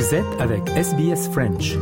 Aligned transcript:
Vous 0.00 0.14
êtes 0.14 0.40
avec 0.40 0.66
SBS 0.70 1.28
French. 1.28 1.74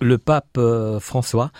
Le 0.00 0.18
pape 0.18 0.46
euh, 0.58 0.98
François 0.98 1.52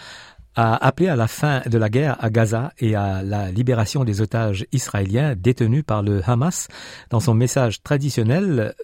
a 0.56 0.84
appelé 0.84 1.08
à 1.08 1.14
la 1.14 1.28
fin 1.28 1.62
de 1.66 1.78
la 1.78 1.88
guerre 1.88 2.16
à 2.18 2.28
Gaza 2.28 2.72
et 2.80 2.96
à 2.96 3.22
la 3.22 3.52
libération 3.52 4.02
des 4.02 4.20
otages 4.20 4.66
israéliens 4.72 5.36
détenus 5.36 5.84
par 5.86 6.02
le 6.02 6.22
Hamas. 6.28 6.66
Dans 7.10 7.20
son 7.20 7.34
message 7.34 7.84
traditionnel 7.84 8.74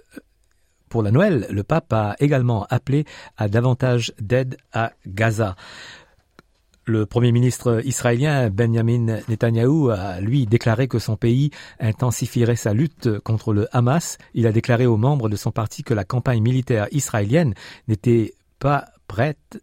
pour 0.92 1.02
la 1.02 1.10
Noël, 1.10 1.46
le 1.48 1.62
pape 1.62 1.90
a 1.94 2.16
également 2.20 2.66
appelé 2.68 3.06
à 3.38 3.48
davantage 3.48 4.12
d'aide 4.20 4.58
à 4.74 4.92
Gaza. 5.06 5.56
Le 6.84 7.06
Premier 7.06 7.32
ministre 7.32 7.80
israélien 7.86 8.50
Benjamin 8.50 9.20
Netanyahou 9.26 9.88
a, 9.88 10.20
lui, 10.20 10.44
déclaré 10.44 10.88
que 10.88 10.98
son 10.98 11.16
pays 11.16 11.50
intensifierait 11.80 12.56
sa 12.56 12.74
lutte 12.74 13.20
contre 13.20 13.54
le 13.54 13.74
Hamas. 13.74 14.18
Il 14.34 14.46
a 14.46 14.52
déclaré 14.52 14.84
aux 14.84 14.98
membres 14.98 15.30
de 15.30 15.36
son 15.36 15.50
parti 15.50 15.82
que 15.82 15.94
la 15.94 16.04
campagne 16.04 16.42
militaire 16.42 16.88
israélienne 16.90 17.54
n'était 17.88 18.34
pas 18.58 18.84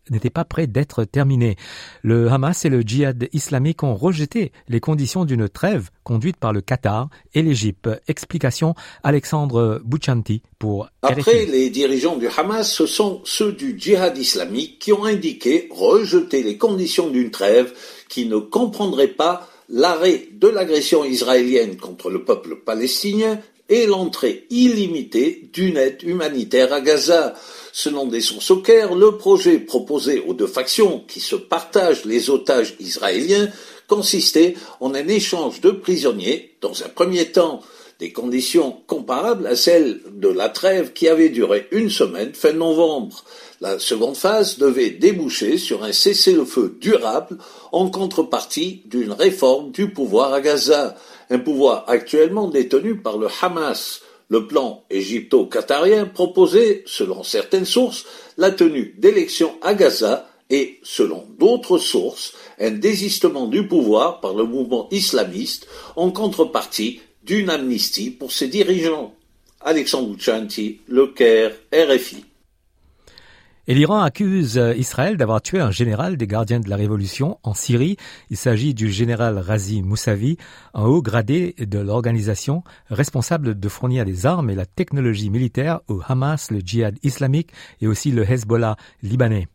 n'était 0.10 0.30
pas 0.30 0.46
prêt 0.46 0.68
d'être 0.68 1.04
terminé. 1.04 1.56
Le 2.04 2.30
Hamas 2.30 2.66
et 2.66 2.70
le 2.70 2.82
djihad 2.82 3.28
islamique 3.34 3.84
ont 3.84 3.96
rejeté 3.96 4.52
les 4.68 4.80
conditions 4.80 5.26
d'une 5.26 5.50
trêve 5.50 5.90
conduite 6.04 6.38
par 6.38 6.54
le 6.54 6.62
Qatar 6.62 7.10
et 7.34 7.42
l'Égypte. 7.42 7.90
Explication 8.08 8.76
Alexandre 9.04 9.82
Bouchanti 9.84 10.42
pour 10.58 10.90
Après, 11.02 11.46
les 11.46 11.70
dirigeants 11.70 12.18
du 12.18 12.28
Hamas, 12.28 12.72
ce 12.72 12.86
sont 12.86 13.22
ceux 13.24 13.52
du 13.54 13.80
djihad 13.80 14.18
islamique 14.18 14.80
qui 14.80 14.94
ont 14.94 15.06
indiqué 15.06 15.68
rejeter 15.72 16.44
les 16.44 16.58
conditions 16.58 17.10
d'une 17.10 17.32
trêve 17.32 17.74
qui 18.08 18.26
ne 18.26 18.38
comprendrait 18.38 19.08
pas 19.08 19.48
l'arrêt 19.70 20.28
de 20.34 20.48
l'agression 20.48 21.06
israélienne 21.06 21.78
contre 21.78 22.10
le 22.10 22.24
peuple 22.24 22.56
palestinien 22.56 23.40
et 23.70 23.86
l'entrée 23.86 24.46
illimitée 24.50 25.50
d'une 25.54 25.78
aide 25.78 26.04
humanitaire 26.04 26.74
à 26.74 26.82
Gaza. 26.82 27.36
Selon 27.72 28.08
des 28.08 28.22
sources 28.22 28.52
au 28.52 28.58
Caire, 28.58 28.96
le 28.96 29.18
projet 29.18 29.60
proposé 29.60 30.24
aux 30.28 30.34
deux 30.34 30.48
factions 30.48 31.04
qui 31.08 31.20
se 31.20 31.36
partagent 31.36 32.06
les 32.06 32.30
otages 32.30 32.76
israéliens 32.80 33.50
consistait 33.88 34.56
en 34.80 34.94
un 34.94 35.08
échange 35.08 35.62
de 35.62 35.72
prisonniers, 35.72 36.56
dans 36.62 36.84
un 36.84 36.90
premier 36.90 37.32
temps 37.32 37.62
des 38.00 38.14
conditions 38.14 38.78
comparables 38.88 39.46
à 39.46 39.58
celles 39.58 40.00
de 40.14 40.30
la 40.30 40.48
trêve 40.48 40.94
qui 40.94 41.10
avait 41.10 41.30
duré 41.30 41.68
une 41.72 41.90
semaine 41.90 42.34
fin 42.34 42.54
novembre. 42.54 43.26
La 43.60 43.78
seconde 43.78 44.16
phase 44.16 44.58
devait 44.58 44.92
déboucher 44.92 45.58
sur 45.58 45.84
un 45.84 45.92
cessez-le-feu 45.92 46.78
durable 46.80 47.38
en 47.74 47.90
contrepartie 47.90 48.84
d'une 48.86 49.12
réforme 49.12 49.72
du 49.72 49.92
pouvoir 49.92 50.34
à 50.34 50.40
Gaza, 50.40 50.96
un 51.30 51.40
pouvoir 51.40 51.86
actuellement 51.88 52.48
détenu 52.48 52.98
par 52.98 53.18
le 53.18 53.28
Hamas. 53.42 54.02
Le 54.30 54.46
plan 54.48 54.84
égypto-qatarien 54.90 56.06
proposait, 56.06 56.84
selon 56.86 57.24
certaines 57.24 57.66
sources, 57.66 58.06
la 58.38 58.52
tenue 58.52 58.96
d'élections 58.98 59.56
à 59.62 59.74
Gaza 59.74 60.30
et, 60.50 60.80
selon 60.84 61.26
d'autres 61.40 61.78
sources, 61.78 62.34
un 62.60 62.72
désistement 62.72 63.48
du 63.48 63.68
pouvoir 63.68 64.20
par 64.20 64.34
le 64.34 64.44
mouvement 64.44 64.88
islamiste 64.92 65.68
en 65.96 66.12
contrepartie 66.12 67.02
d'une 67.24 67.50
amnistie 67.50 68.12
pour 68.12 68.32
ses 68.32 68.48
dirigeants. 68.48 69.14
Alexandre 69.62 70.16
Chanti, 70.20 70.80
Le 70.88 71.08
Caire, 71.08 71.54
RFI. 71.74 72.29
Et 73.70 73.76
l'Iran 73.76 74.00
accuse 74.00 74.58
euh, 74.58 74.74
Israël 74.74 75.16
d'avoir 75.16 75.44
tué 75.44 75.60
un 75.60 75.70
général 75.70 76.18
des 76.18 76.26
gardiens 76.26 76.60
de 76.60 76.68
la 76.72 76.76
révolution 76.76 77.38
en 77.44 77.54
Syrie. 77.54 77.98
Il 78.32 78.36
s'agit 78.36 78.74
du 78.74 78.90
général 78.90 79.38
Razi 79.38 79.84
Moussavi, 79.84 80.38
un 80.74 80.86
haut 80.86 81.04
gradé 81.04 81.54
de 81.60 81.78
l'organisation 81.78 82.64
responsable 82.90 83.60
de 83.60 83.70
fournir 83.70 84.06
les 84.06 84.26
armes 84.26 84.50
et 84.50 84.56
la 84.56 84.66
technologie 84.66 85.30
militaire 85.30 85.82
au 85.88 86.02
Hamas, 86.04 86.50
le 86.50 86.62
djihad 86.62 86.98
islamique 87.04 87.52
et 87.80 87.86
aussi 87.86 88.10
le 88.12 88.24
Hezbollah 88.28 88.76
libanais. 89.04 89.48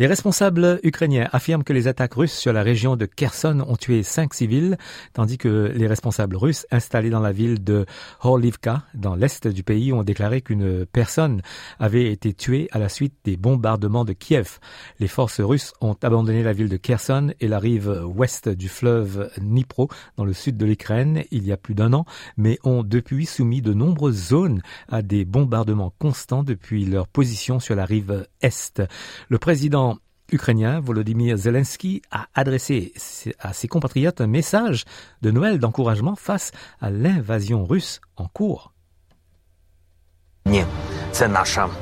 Les 0.00 0.06
responsables 0.06 0.78
ukrainiens 0.84 1.28
affirment 1.32 1.64
que 1.64 1.72
les 1.72 1.88
attaques 1.88 2.14
russes 2.14 2.38
sur 2.38 2.52
la 2.52 2.62
région 2.62 2.94
de 2.94 3.04
Kherson 3.04 3.64
ont 3.66 3.74
tué 3.74 4.04
cinq 4.04 4.32
civils, 4.32 4.78
tandis 5.12 5.38
que 5.38 5.72
les 5.74 5.88
responsables 5.88 6.36
russes 6.36 6.68
installés 6.70 7.10
dans 7.10 7.18
la 7.18 7.32
ville 7.32 7.64
de 7.64 7.84
Horlivka, 8.22 8.84
dans 8.94 9.16
l'est 9.16 9.48
du 9.48 9.64
pays, 9.64 9.92
ont 9.92 10.04
déclaré 10.04 10.40
qu'une 10.40 10.86
personne 10.86 11.42
avait 11.80 12.12
été 12.12 12.32
tuée 12.32 12.68
à 12.70 12.78
la 12.78 12.88
suite 12.88 13.14
des 13.24 13.36
bombardements 13.36 14.04
de 14.04 14.12
Kiev. 14.12 14.60
Les 15.00 15.08
forces 15.08 15.40
russes 15.40 15.72
ont 15.80 15.96
abandonné 16.00 16.44
la 16.44 16.52
ville 16.52 16.68
de 16.68 16.76
Kherson 16.76 17.32
et 17.40 17.48
la 17.48 17.58
rive 17.58 18.04
ouest 18.06 18.48
du 18.48 18.68
fleuve 18.68 19.32
Dnipro, 19.38 19.88
dans 20.16 20.24
le 20.24 20.32
sud 20.32 20.56
de 20.56 20.64
l'Ukraine, 20.64 21.24
il 21.32 21.44
y 21.44 21.50
a 21.50 21.56
plus 21.56 21.74
d'un 21.74 21.92
an, 21.92 22.04
mais 22.36 22.60
ont 22.62 22.84
depuis 22.84 23.26
soumis 23.26 23.62
de 23.62 23.72
nombreuses 23.72 24.28
zones 24.28 24.62
à 24.88 25.02
des 25.02 25.24
bombardements 25.24 25.92
constants 25.98 26.44
depuis 26.44 26.84
leur 26.84 27.08
position 27.08 27.58
sur 27.58 27.74
la 27.74 27.84
rive 27.84 28.28
est. 28.42 28.80
Le 29.28 29.38
président 29.38 29.87
ukrainien 30.30 30.80
Volodymyr 30.80 31.36
Zelensky 31.36 32.02
a 32.10 32.28
adressé 32.34 32.92
à 33.38 33.52
ses 33.52 33.68
compatriotes 33.68 34.20
un 34.20 34.26
message 34.26 34.84
de 35.22 35.30
Noël 35.30 35.58
d'encouragement 35.58 36.16
face 36.16 36.52
à 36.80 36.90
l'invasion 36.90 37.64
russe 37.64 38.00
en 38.16 38.26
cours. 38.26 38.72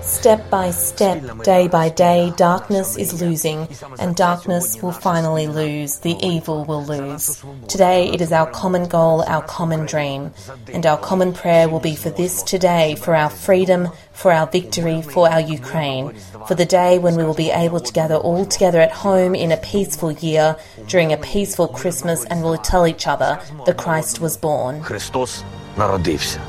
Step 0.01 0.49
by 0.49 0.71
step, 0.71 1.43
day 1.43 1.67
by 1.67 1.89
day, 1.89 2.33
darkness 2.35 2.97
is 2.97 3.21
losing, 3.21 3.67
and 3.97 4.15
darkness 4.15 4.81
will 4.81 4.91
finally 4.91 5.47
lose. 5.47 5.99
The 5.99 6.17
evil 6.21 6.65
will 6.65 6.83
lose. 6.83 7.43
Today, 7.67 8.09
it 8.09 8.21
is 8.21 8.31
our 8.31 8.49
common 8.51 8.87
goal, 8.87 9.23
our 9.23 9.41
common 9.41 9.85
dream, 9.85 10.31
and 10.73 10.85
our 10.85 10.97
common 10.97 11.33
prayer 11.33 11.69
will 11.69 11.79
be 11.79 11.95
for 11.95 12.09
this 12.09 12.43
today, 12.43 12.95
for 12.95 13.15
our 13.15 13.29
freedom, 13.29 13.89
for 14.11 14.31
our 14.31 14.47
victory, 14.47 15.01
for 15.01 15.29
our 15.29 15.39
Ukraine, 15.39 16.13
for 16.47 16.55
the 16.55 16.65
day 16.65 16.99
when 16.99 17.15
we 17.15 17.23
will 17.23 17.33
be 17.33 17.51
able 17.51 17.79
to 17.79 17.93
gather 17.93 18.15
all 18.15 18.45
together 18.45 18.81
at 18.81 18.91
home 18.91 19.33
in 19.33 19.51
a 19.51 19.57
peaceful 19.57 20.11
year, 20.11 20.57
during 20.87 21.13
a 21.13 21.17
peaceful 21.17 21.67
Christmas, 21.67 22.25
and 22.25 22.43
will 22.43 22.57
tell 22.57 22.85
each 22.85 23.07
other 23.07 23.39
the 23.65 23.73
Christ 23.73 24.19
was 24.19 24.37
born. 24.37 24.81
Христос 24.81 25.43
народився. 25.77 26.39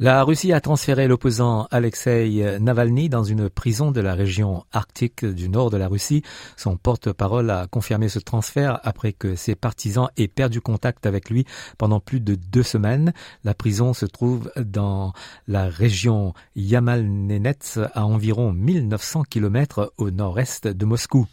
La 0.00 0.22
Russie 0.22 0.52
a 0.52 0.60
transféré 0.60 1.08
l'opposant 1.08 1.66
Alexei 1.72 2.60
Navalny 2.60 3.08
dans 3.08 3.24
une 3.24 3.50
prison 3.50 3.90
de 3.90 4.00
la 4.00 4.14
région 4.14 4.62
arctique 4.70 5.24
du 5.24 5.48
nord 5.48 5.70
de 5.70 5.76
la 5.76 5.88
Russie. 5.88 6.22
Son 6.56 6.76
porte-parole 6.76 7.50
a 7.50 7.66
confirmé 7.66 8.08
ce 8.08 8.20
transfert 8.20 8.78
après 8.84 9.12
que 9.12 9.34
ses 9.34 9.56
partisans 9.56 10.08
aient 10.16 10.28
perdu 10.28 10.60
contact 10.60 11.04
avec 11.04 11.30
lui 11.30 11.46
pendant 11.78 11.98
plus 11.98 12.20
de 12.20 12.36
deux 12.36 12.62
semaines. 12.62 13.12
La 13.42 13.54
prison 13.54 13.92
se 13.92 14.06
trouve 14.06 14.52
dans 14.56 15.14
la 15.48 15.68
région 15.68 16.32
Yamalnenets 16.54 17.80
à 17.92 18.06
environ 18.06 18.52
1900 18.52 19.24
km 19.28 19.92
au 19.98 20.12
nord-est 20.12 20.68
de 20.68 20.84
Moscou. 20.84 21.26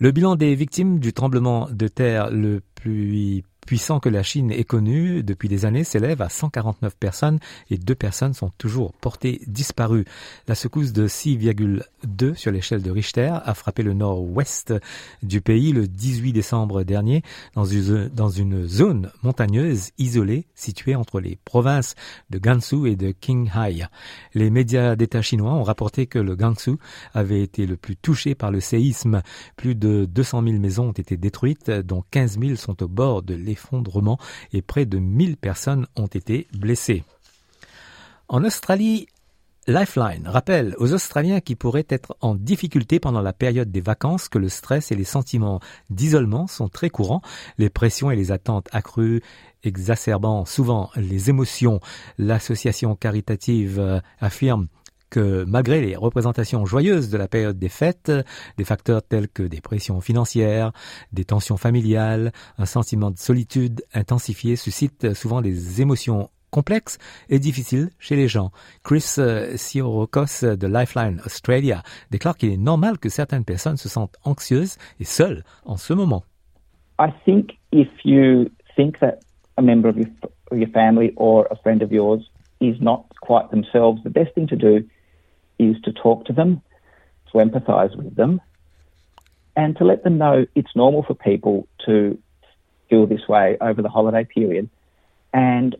Le 0.00 0.10
bilan 0.10 0.34
des 0.34 0.56
victimes 0.56 0.98
du 0.98 1.12
tremblement 1.12 1.68
de 1.70 1.86
terre 1.86 2.32
le 2.32 2.60
plus 2.74 3.44
puissant 3.68 4.00
que 4.00 4.08
la 4.08 4.22
Chine 4.22 4.50
ait 4.50 4.64
connu 4.64 5.22
depuis 5.22 5.46
des 5.46 5.66
années 5.66 5.84
s'élève 5.84 6.22
à 6.22 6.30
149 6.30 6.96
personnes 6.96 7.38
et 7.68 7.76
deux 7.76 7.94
personnes 7.94 8.32
sont 8.32 8.50
toujours 8.56 8.94
portées 8.94 9.42
disparues. 9.46 10.06
La 10.46 10.54
secousse 10.54 10.94
de 10.94 11.06
6,2 11.06 12.34
sur 12.34 12.50
l'échelle 12.50 12.80
de 12.80 12.90
Richter 12.90 13.30
a 13.44 13.52
frappé 13.52 13.82
le 13.82 13.92
nord-ouest 13.92 14.72
du 15.22 15.42
pays 15.42 15.72
le 15.72 15.86
18 15.86 16.32
décembre 16.32 16.82
dernier 16.82 17.22
dans 17.54 17.66
une, 17.66 18.08
dans 18.08 18.30
une 18.30 18.66
zone 18.66 19.10
montagneuse 19.22 19.90
isolée 19.98 20.46
située 20.54 20.94
entre 20.94 21.20
les 21.20 21.36
provinces 21.44 21.94
de 22.30 22.38
Gansu 22.38 22.88
et 22.88 22.96
de 22.96 23.10
Qinghai. 23.10 23.84
Les 24.32 24.48
médias 24.48 24.96
d'État 24.96 25.20
chinois 25.20 25.52
ont 25.52 25.62
rapporté 25.62 26.06
que 26.06 26.18
le 26.18 26.36
Gansu 26.36 26.76
avait 27.12 27.42
été 27.42 27.66
le 27.66 27.76
plus 27.76 27.96
touché 27.96 28.34
par 28.34 28.50
le 28.50 28.60
séisme. 28.60 29.20
Plus 29.56 29.74
de 29.74 30.06
200 30.06 30.42
000 30.42 30.56
maisons 30.56 30.88
ont 30.88 30.92
été 30.92 31.18
détruites, 31.18 31.70
dont 31.70 32.02
15 32.12 32.38
000 32.40 32.56
sont 32.56 32.82
au 32.82 32.88
bord 32.88 33.22
de 33.22 33.34
l'effondrement 33.34 33.57
et 34.52 34.62
près 34.62 34.86
de 34.86 34.98
1000 34.98 35.36
personnes 35.36 35.86
ont 35.96 36.06
été 36.06 36.46
blessées. 36.52 37.04
En 38.28 38.44
Australie, 38.44 39.06
Lifeline 39.68 40.26
rappelle 40.26 40.74
aux 40.78 40.94
Australiens 40.94 41.40
qui 41.40 41.54
pourraient 41.54 41.86
être 41.90 42.16
en 42.22 42.34
difficulté 42.34 43.00
pendant 43.00 43.20
la 43.20 43.34
période 43.34 43.70
des 43.70 43.82
vacances 43.82 44.30
que 44.30 44.38
le 44.38 44.48
stress 44.48 44.92
et 44.92 44.94
les 44.94 45.04
sentiments 45.04 45.60
d'isolement 45.90 46.46
sont 46.46 46.70
très 46.70 46.88
courants, 46.88 47.20
les 47.58 47.68
pressions 47.68 48.10
et 48.10 48.16
les 48.16 48.32
attentes 48.32 48.68
accrues 48.72 49.22
exacerbant 49.64 50.46
souvent 50.46 50.90
les 50.96 51.28
émotions. 51.28 51.80
L'association 52.16 52.96
caritative 52.96 53.78
euh, 53.78 54.00
affirme 54.20 54.68
que 55.10 55.44
malgré 55.44 55.80
les 55.80 55.96
représentations 55.96 56.64
joyeuses 56.66 57.10
de 57.10 57.18
la 57.18 57.28
période 57.28 57.58
des 57.58 57.68
fêtes, 57.68 58.12
des 58.56 58.64
facteurs 58.64 59.02
tels 59.02 59.28
que 59.28 59.42
des 59.42 59.60
pressions 59.60 60.00
financières, 60.00 60.72
des 61.12 61.24
tensions 61.24 61.56
familiales, 61.56 62.32
un 62.58 62.66
sentiment 62.66 63.10
de 63.10 63.18
solitude 63.18 63.82
intensifié 63.94 64.56
suscitent 64.56 65.14
souvent 65.14 65.40
des 65.40 65.80
émotions 65.80 66.30
complexe 66.50 66.98
et 67.28 67.38
difficile 67.38 67.90
chez 67.98 68.16
les 68.16 68.28
gens. 68.28 68.50
Chris 68.82 69.16
euh, 69.18 69.56
Siorokos 69.56 70.42
de 70.42 70.66
Lifeline 70.66 71.20
Australia 71.24 71.82
déclare 72.10 72.36
qu'il 72.36 72.52
est 72.52 72.56
normal 72.56 72.98
que 72.98 73.08
certaines 73.08 73.44
personnes 73.44 73.76
se 73.76 73.88
sentent 73.88 74.16
anxieuses 74.24 74.78
et 75.00 75.04
seules 75.04 75.44
en 75.64 75.76
ce 75.76 75.92
moment. 75.92 76.24
I 76.98 77.10
think 77.24 77.58
if 77.72 77.88
you 78.04 78.50
think 78.76 78.98
that 79.00 79.18
a 79.56 79.62
member 79.62 79.88
of 79.88 79.96
your, 79.96 80.08
your 80.52 80.70
family 80.70 81.12
or 81.16 81.46
a 81.50 81.56
friend 81.56 81.82
of 81.82 81.92
yours 81.92 82.20
is 82.60 82.80
not 82.80 83.04
quite 83.20 83.50
themselves, 83.50 84.02
the 84.02 84.10
best 84.10 84.34
thing 84.34 84.48
to 84.48 84.56
do 84.56 84.84
is 85.58 85.76
to 85.82 85.92
talk 85.92 86.24
to 86.26 86.32
them, 86.32 86.62
to 87.32 87.38
empathize 87.38 87.96
with 87.96 88.14
them, 88.14 88.40
and 89.56 89.76
to 89.76 89.84
let 89.84 90.04
them 90.04 90.18
know 90.18 90.46
it's 90.54 90.74
normal 90.76 91.02
for 91.02 91.14
people 91.14 91.66
to 91.86 92.18
feel 92.88 93.06
this 93.06 93.26
way 93.28 93.56
over 93.60 93.82
the 93.82 93.88
holiday 93.88 94.24
period. 94.24 94.70
And 95.32 95.76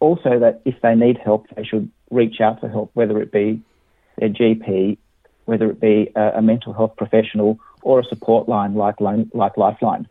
also 0.00 0.38
that 0.40 0.62
if 0.64 0.80
they 0.82 0.94
need 0.94 1.18
help, 1.18 1.46
they 1.54 1.64
should 1.64 1.90
reach 2.10 2.40
out 2.40 2.60
for 2.60 2.68
help, 2.68 2.90
whether 2.94 3.20
it 3.20 3.30
be 3.30 3.62
their 4.18 4.30
GP, 4.30 4.98
whether 5.44 5.70
it 5.70 5.80
be 5.80 6.10
a, 6.16 6.38
a 6.38 6.42
mental 6.42 6.72
health 6.72 6.96
professional, 6.96 7.58
or 7.82 8.00
a 8.00 8.04
support 8.04 8.48
line 8.48 8.74
like, 8.74 8.96
like 9.00 9.56
Lifeline. 9.56 10.08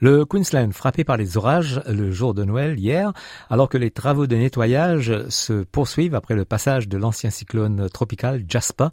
Le 0.00 0.24
Queensland 0.24 0.72
frappé 0.72 1.04
par 1.04 1.18
les 1.18 1.36
orages 1.36 1.82
le 1.86 2.10
jour 2.10 2.32
de 2.32 2.42
Noël 2.42 2.78
hier, 2.78 3.12
alors 3.50 3.68
que 3.68 3.76
les 3.76 3.90
travaux 3.90 4.26
de 4.26 4.34
nettoyage 4.34 5.12
se 5.28 5.62
poursuivent 5.62 6.14
après 6.14 6.34
le 6.34 6.46
passage 6.46 6.88
de 6.88 6.96
l'ancien 6.96 7.28
cyclone 7.28 7.86
tropical 7.90 8.42
Jasper. 8.48 8.88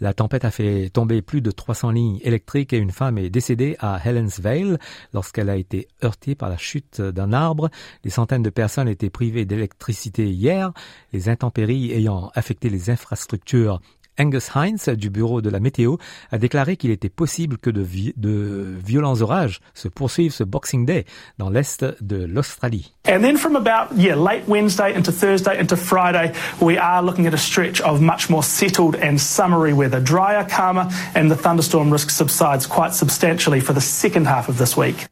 La 0.00 0.12
tempête 0.12 0.44
a 0.44 0.50
fait 0.50 0.90
tomber 0.90 1.22
plus 1.22 1.40
de 1.40 1.52
300 1.52 1.92
lignes 1.92 2.18
électriques 2.22 2.72
et 2.72 2.78
une 2.78 2.90
femme 2.90 3.16
est 3.16 3.30
décédée 3.30 3.76
à 3.78 4.00
Helens 4.04 4.40
Vale 4.40 4.80
lorsqu'elle 5.14 5.50
a 5.50 5.56
été 5.56 5.86
heurtée 6.02 6.34
par 6.34 6.48
la 6.48 6.56
chute 6.56 7.00
d'un 7.00 7.32
arbre. 7.32 7.70
Des 8.02 8.10
centaines 8.10 8.42
de 8.42 8.50
personnes 8.50 8.88
étaient 8.88 9.08
privées 9.08 9.44
d'électricité 9.44 10.28
hier, 10.28 10.72
les 11.12 11.28
intempéries 11.28 11.92
ayant 11.92 12.32
affecté 12.34 12.70
les 12.70 12.90
infrastructures 12.90 13.80
Angus 14.20 14.50
Heinz 14.54 14.88
du 14.90 15.08
bureau 15.08 15.40
de 15.40 15.48
la 15.48 15.60
météo 15.60 15.96
a 16.30 16.38
déclaré 16.38 16.76
qu'il 16.76 16.90
était 16.90 17.08
possible 17.08 17.56
que 17.56 17.70
de, 17.70 17.86
de 18.16 18.76
violents 18.84 19.22
orages 19.22 19.60
se 19.74 19.88
poursuivent 19.88 20.32
ce 20.32 20.44
Boxing 20.44 20.84
Day 20.84 21.06
dans 21.38 21.48
l'est 21.48 21.84
de 22.02 22.26
l'Australie. 22.26 22.92
And 23.08 23.22
then 23.22 23.38
from 23.38 23.56
about 23.56 23.96
yeah, 23.96 24.14
late 24.14 24.46
Wednesday 24.46 24.94
into 24.94 25.10
Thursday 25.10 25.58
into 25.58 25.76
Friday, 25.76 26.32
we 26.60 26.76
are 26.76 27.02
looking 27.02 27.26
at 27.26 27.32
a 27.32 27.38
stretch 27.38 27.80
of 27.80 28.00
much 28.00 28.28
more 28.28 28.42
settled 28.42 28.96
and 28.96 29.18
summery 29.18 29.72
weather, 29.72 30.00
drier, 30.00 30.44
calmer, 30.44 30.88
and 31.14 31.30
the 31.30 31.36
thunderstorm 31.36 31.90
risk 31.90 32.10
subsides 32.10 32.66
quite 32.66 32.92
substantially 32.92 33.60
for 33.60 33.72
the 33.72 33.80
second 33.80 34.26
half 34.26 34.48
of 34.48 34.58
this 34.58 34.76
week. 34.76 35.06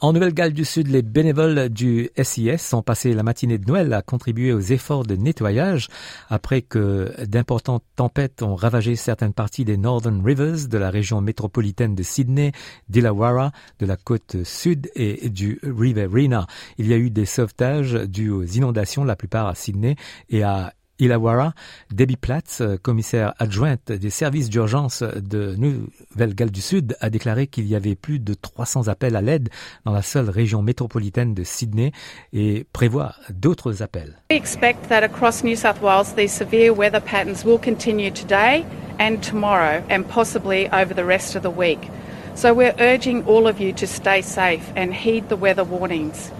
En 0.00 0.12
Nouvelle-Galles 0.12 0.52
du 0.52 0.64
Sud, 0.64 0.88
les 0.88 1.02
bénévoles 1.02 1.68
du 1.68 2.10
SIS 2.20 2.74
ont 2.74 2.82
passé 2.82 3.14
la 3.14 3.22
matinée 3.22 3.58
de 3.58 3.66
Noël 3.66 3.92
à 3.92 4.02
contribuer 4.02 4.52
aux 4.52 4.60
efforts 4.60 5.04
de 5.04 5.14
nettoyage 5.14 5.88
après 6.28 6.62
que 6.62 7.12
d'importantes 7.26 7.84
tempêtes 7.94 8.42
ont 8.42 8.56
ravagé 8.56 8.96
certaines 8.96 9.32
parties 9.32 9.64
des 9.64 9.76
Northern 9.76 10.20
Rivers 10.24 10.68
de 10.68 10.78
la 10.78 10.90
région 10.90 11.20
métropolitaine 11.20 11.94
de 11.94 12.02
Sydney, 12.02 12.52
d'Illawarra, 12.88 13.52
de 13.78 13.86
la 13.86 13.96
côte 13.96 14.42
sud 14.42 14.90
et 14.96 15.28
du 15.28 15.60
Riverina. 15.62 16.46
Il 16.76 16.88
y 16.88 16.92
a 16.92 16.98
eu 16.98 17.10
des 17.10 17.26
sauvetages 17.26 17.92
dus 17.92 18.30
aux 18.30 18.44
inondations, 18.44 19.04
la 19.04 19.16
plupart 19.16 19.46
à 19.46 19.54
Sydney 19.54 19.94
et 20.28 20.42
à 20.42 20.74
Illawarra, 20.98 21.54
Debbie 21.90 22.16
Platz, 22.16 22.62
commissaire 22.82 23.34
adjointe 23.38 23.90
des 23.92 24.10
services 24.10 24.48
d'urgence 24.48 25.02
de 25.02 25.54
Nouvelle-Galles 25.56 26.50
du 26.50 26.60
Sud, 26.60 26.96
a 27.00 27.10
déclaré 27.10 27.46
qu'il 27.46 27.66
y 27.66 27.74
avait 27.74 27.96
plus 27.96 28.18
de 28.18 28.34
300 28.34 28.88
appels 28.88 29.16
à 29.16 29.20
l'aide 29.20 29.48
dans 29.84 29.92
la 29.92 30.02
seule 30.02 30.30
région 30.30 30.62
métropolitaine 30.62 31.34
de 31.34 31.42
Sydney 31.42 31.92
et 32.32 32.66
prévoit 32.72 33.14
d'autres 33.30 33.82
appels. 33.82 34.14
We 34.30 34.38
expect 34.38 34.88
that 34.88 35.02
across 35.02 35.42
New 35.42 35.56
South 35.56 35.80
Wales 35.82 36.14
these 36.16 36.32
severe 36.32 36.72
weather 36.72 37.00
patterns 37.00 37.44
will 37.44 37.58
continue 37.58 38.10
today 38.10 38.64
and 38.98 39.18
tomorrow 39.18 39.82
and 39.90 40.04
possibly 40.04 40.68
over 40.70 40.94
the 40.94 41.04
rest 41.04 41.36
of 41.36 41.42
the 41.42 41.50
week. 41.50 41.90
So 42.36 42.52
we're 42.52 42.74
urging 42.78 43.24
all 43.26 43.46
of 43.46 43.60
you 43.60 43.72
to 43.74 43.86
stay 43.86 44.22
safe 44.22 44.72
and 44.74 44.92
heed 44.92 45.28
the 45.28 45.36
weather 45.36 45.64
warnings. 45.64 46.30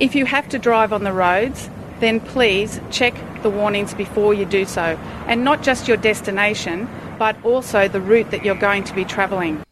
If 0.00 0.14
you 0.14 0.24
have 0.26 0.48
to 0.48 0.58
drive 0.58 0.92
on 0.92 1.04
the 1.04 1.12
roads, 1.12 1.68
then 2.00 2.20
please 2.20 2.80
check 2.90 3.14
the 3.42 3.50
warnings 3.50 3.94
before 3.94 4.34
you 4.34 4.44
do 4.44 4.64
so. 4.64 4.96
And 5.28 5.44
not 5.44 5.62
just 5.62 5.88
your 5.88 5.98
destination, 5.98 6.88
but 7.18 7.36
also 7.44 7.88
the 7.88 8.00
route 8.00 8.30
that 8.30 8.44
you're 8.44 8.58
going 8.58 8.84
to 8.84 8.94
be 8.94 9.04
travelling. 9.04 9.62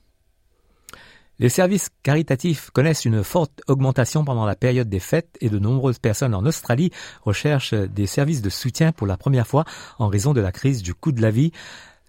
Les 1.40 1.49
services 1.49 1.88
caritatifs 2.02 2.69
connaissent 2.70 3.06
une 3.06 3.25
forte 3.25 3.62
augmentation 3.67 4.26
pendant 4.26 4.44
la 4.44 4.55
période 4.55 4.90
des 4.90 5.00
fêtes 5.00 5.38
et 5.40 5.49
de 5.49 5.58
nombreuses 5.58 5.99
personnes 5.99 6.34
en 6.34 6.44
Australie 6.44 6.90
recherchent 7.22 7.72
des 7.72 8.06
services 8.06 8.43
de 8.43 8.50
soutien 8.50 8.93
pour 8.93 9.06
la 9.06 9.17
première 9.17 9.46
fois 9.46 9.64
en 9.99 10.08
raison 10.08 10.34
de 10.34 10.43
la 10.43 10.52
crise 10.52 10.82
du 10.82 10.93
coût 10.93 11.12
de 11.12 11.22
la 11.22 11.31
vie. 11.31 11.50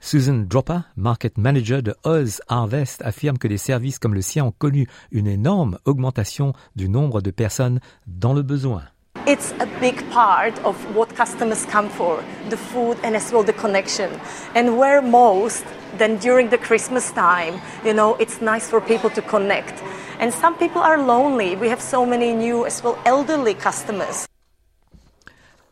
Susan 0.01 0.43
Dropper, 0.45 0.79
market 0.97 1.37
manager 1.37 1.81
de 1.81 1.95
Oz 2.03 2.41
Harvest, 2.49 3.01
affirme 3.03 3.37
que 3.37 3.47
des 3.47 3.57
services 3.57 3.99
comme 3.99 4.15
le 4.15 4.21
sien 4.21 4.43
ont 4.43 4.51
connu 4.51 4.89
une 5.11 5.27
énorme 5.27 5.77
augmentation 5.85 6.51
du 6.75 6.89
nombre 6.89 7.21
de 7.21 7.31
personnes 7.31 7.79
dans 8.07 8.33
le 8.33 8.41
besoin. 8.41 8.83
It's 9.27 9.51
a 9.59 9.65
big 9.79 10.09
part 10.09 10.57
of 10.65 10.75
what 10.95 11.15
customers 11.15 11.65
come 11.65 11.89
for 11.89 12.23
the 12.49 12.57
food 12.57 12.97
and 13.03 13.15
as 13.15 13.31
well 13.31 13.43
the 13.43 13.53
connection. 13.53 14.19
And 14.55 14.77
where 14.77 15.01
most 15.01 15.63
then 15.97 16.17
during 16.17 16.49
the 16.49 16.57
Christmas 16.57 17.11
time, 17.11 17.61
you 17.85 17.93
know, 17.93 18.15
it's 18.15 18.41
nice 18.41 18.69
for 18.69 18.81
people 18.81 19.09
to 19.11 19.21
connect. 19.21 19.81
And 20.19 20.33
some 20.33 20.57
people 20.57 20.81
are 20.81 21.01
lonely. 21.01 21.55
We 21.55 21.69
have 21.69 21.81
so 21.81 22.05
many 22.05 22.33
new 22.33 22.65
as 22.65 22.83
well 22.83 22.97
elderly 23.05 23.53
customers. 23.53 24.27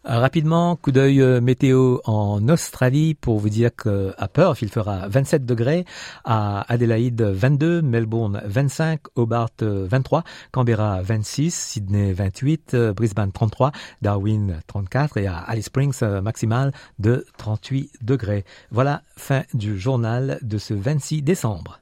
Euh, 0.05 0.17
rapidement, 0.19 0.77
coup 0.77 0.93
d'œil 0.93 1.21
euh, 1.21 1.41
météo 1.41 1.97
en 2.05 2.47
Australie 2.47 3.15
pour 3.15 3.37
vous 3.37 3.49
dire 3.49 3.71
qu'à 3.75 4.27
Perth, 4.31 4.61
il 4.61 4.69
fera 4.69 5.09
27 5.09 5.45
degrés, 5.45 5.85
à 6.23 6.65
Adélaïde 6.71 7.21
22, 7.21 7.81
Melbourne 7.81 8.41
25, 8.45 9.01
Hobart 9.15 9.49
23, 9.59 10.23
Canberra 10.51 11.01
26, 11.01 11.53
Sydney 11.53 12.13
28, 12.13 12.73
euh, 12.75 12.93
Brisbane 12.93 13.33
33, 13.33 13.73
Darwin 14.01 14.61
34 14.67 15.17
et 15.17 15.27
à 15.27 15.37
Alice 15.37 15.65
Springs 15.65 16.01
maximal 16.23 16.71
de 16.99 17.25
38 17.37 17.91
degrés. 18.01 18.45
Voilà, 18.71 19.03
fin 19.17 19.43
du 19.53 19.77
journal 19.77 20.39
de 20.41 20.57
ce 20.57 20.73
26 20.73 21.23
décembre. 21.23 21.81